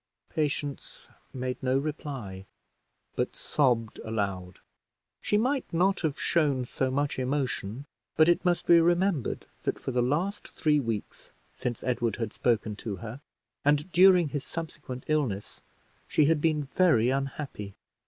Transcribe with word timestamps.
Patience 0.31 1.07
made 1.31 1.61
no 1.61 1.77
reply, 1.77 2.47
but 3.15 3.35
sobbed 3.35 3.99
aloud. 4.03 4.59
She 5.21 5.37
might 5.37 5.71
not 5.71 5.99
have 5.99 6.19
shown 6.19 6.65
so 6.65 6.89
much 6.89 7.19
emotion, 7.19 7.85
but 8.15 8.27
it 8.27 8.43
must 8.43 8.65
be 8.65 8.81
remembered 8.81 9.45
that 9.61 9.77
for 9.77 9.91
the 9.91 10.01
last 10.01 10.47
three 10.47 10.79
weeks 10.79 11.33
since 11.53 11.83
Edward 11.83 12.15
had 12.15 12.33
spoken 12.33 12.75
to 12.77 12.95
her, 12.95 13.21
and 13.63 13.91
during 13.91 14.29
his 14.29 14.43
subsequent 14.43 15.03
illness, 15.07 15.61
she 16.07 16.25
had 16.25 16.41
been 16.41 16.63
very 16.63 17.11
unhappy. 17.11 17.75